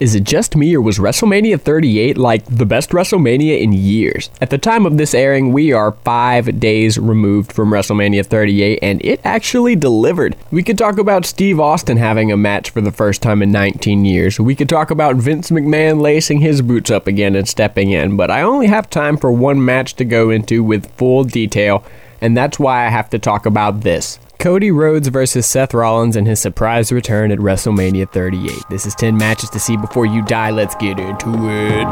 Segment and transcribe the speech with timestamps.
[0.00, 4.30] Is it just me or was WrestleMania 38 like the best WrestleMania in years?
[4.40, 9.04] At the time of this airing, we are five days removed from WrestleMania 38 and
[9.04, 10.36] it actually delivered.
[10.50, 14.06] We could talk about Steve Austin having a match for the first time in 19
[14.06, 14.40] years.
[14.40, 18.30] We could talk about Vince McMahon lacing his boots up again and stepping in, but
[18.30, 21.84] I only have time for one match to go into with full detail,
[22.22, 24.18] and that's why I have to talk about this.
[24.40, 28.50] Cody Rhodes versus Seth Rollins and his surprise return at WrestleMania 38.
[28.70, 30.48] This is 10 matches to see before you die.
[30.48, 31.84] Let's get into it.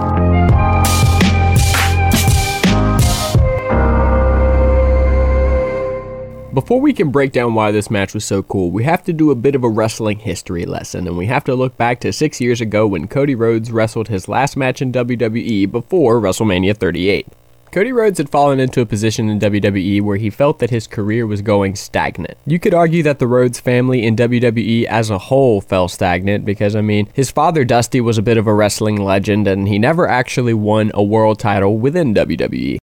[6.54, 9.30] Before we can break down why this match was so cool, we have to do
[9.30, 12.40] a bit of a wrestling history lesson, and we have to look back to six
[12.40, 17.26] years ago when Cody Rhodes wrestled his last match in WWE before WrestleMania 38.
[17.70, 21.26] Cody Rhodes had fallen into a position in WWE where he felt that his career
[21.26, 22.38] was going stagnant.
[22.46, 26.74] You could argue that the Rhodes family in WWE as a whole fell stagnant because,
[26.74, 30.08] I mean, his father Dusty was a bit of a wrestling legend and he never
[30.08, 32.78] actually won a world title within WWE.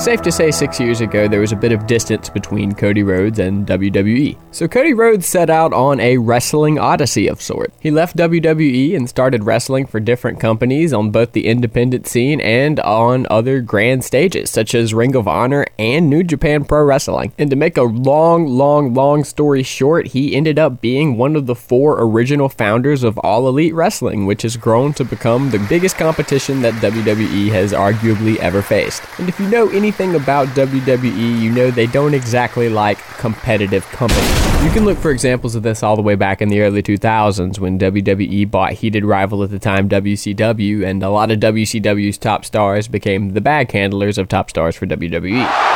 [0.00, 3.02] It's safe to say six years ago there was a bit of distance between Cody
[3.02, 4.38] Rhodes and WWE.
[4.50, 7.76] So Cody Rhodes set out on a wrestling odyssey of sorts.
[7.80, 12.80] He left WWE and started wrestling for different companies on both the independent scene and
[12.80, 17.34] on other grand stages, such as Ring of Honor and New Japan Pro Wrestling.
[17.38, 21.44] And to make a long, long, long story short, he ended up being one of
[21.44, 25.98] the four original founders of All Elite Wrestling, which has grown to become the biggest
[25.98, 29.02] competition that WWE has arguably ever faced.
[29.18, 34.64] And if you know anything about WWE, you know they don't exactly like competitive companies.
[34.64, 37.58] You can look for examples of this all the way back in the early 2000s
[37.58, 42.44] when WWE bought heated rival at the time WCW, and a lot of WCW's top
[42.44, 45.69] stars became the bag handlers of top stars for WWE.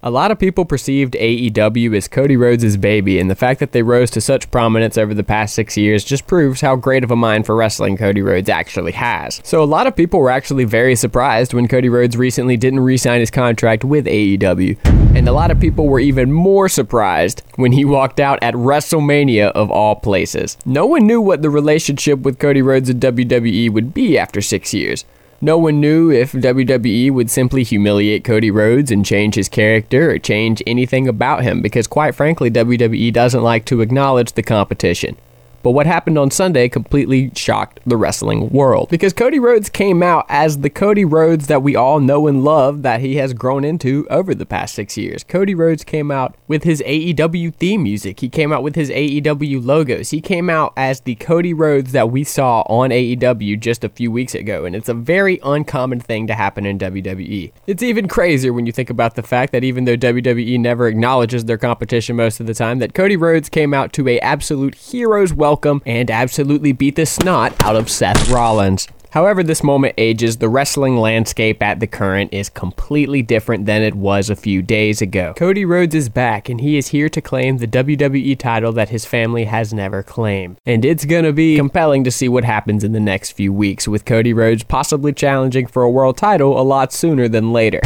[0.00, 3.82] A lot of people perceived AEW as Cody Rhodes' baby, and the fact that they
[3.82, 7.16] rose to such prominence over the past six years just proves how great of a
[7.16, 9.40] mind for wrestling Cody Rhodes actually has.
[9.42, 12.96] So, a lot of people were actually very surprised when Cody Rhodes recently didn't re
[12.96, 14.78] sign his contract with AEW.
[15.16, 19.50] And a lot of people were even more surprised when he walked out at WrestleMania
[19.50, 20.56] of all places.
[20.64, 24.72] No one knew what the relationship with Cody Rhodes and WWE would be after six
[24.72, 25.04] years.
[25.40, 30.18] No one knew if WWE would simply humiliate Cody Rhodes and change his character or
[30.18, 35.16] change anything about him because, quite frankly, WWE doesn't like to acknowledge the competition.
[35.62, 40.24] But what happened on Sunday completely shocked the wrestling world because Cody Rhodes came out
[40.28, 44.06] as the Cody Rhodes that we all know and love that he has grown into
[44.08, 45.24] over the past six years.
[45.24, 49.64] Cody Rhodes came out with his AEW theme music, he came out with his AEW
[49.64, 53.88] logos, he came out as the Cody Rhodes that we saw on AEW just a
[53.88, 57.52] few weeks ago, and it's a very uncommon thing to happen in WWE.
[57.66, 61.44] It's even crazier when you think about the fact that even though WWE never acknowledges
[61.44, 65.32] their competition most of the time, that Cody Rhodes came out to a absolute hero's
[65.32, 68.86] welcome welcome and absolutely beat the snot out of Seth Rollins.
[69.12, 73.94] However, this moment ages, the wrestling landscape at the current is completely different than it
[73.94, 75.32] was a few days ago.
[75.38, 79.06] Cody Rhodes is back, and he is here to claim the WWE title that his
[79.06, 80.58] family has never claimed.
[80.66, 84.04] And it's gonna be compelling to see what happens in the next few weeks, with
[84.04, 87.80] Cody Rhodes possibly challenging for a world title a lot sooner than later.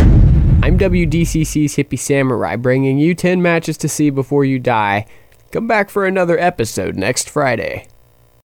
[0.64, 5.06] I'm WDCC's Hippie Samurai, bringing you 10 matches to see before you die.
[5.52, 7.86] Come back for another episode next Friday.